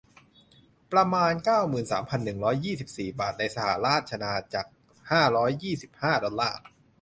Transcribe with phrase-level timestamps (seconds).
[0.91, 4.71] ประมาณ เก้าหมื่นสามพันหนึ่งร้อยยี่สิบสี่ บาท ในสหราชอาณาจักร
[5.11, 6.59] ห้าร้อยยี่สิบห้า ดอลลาร์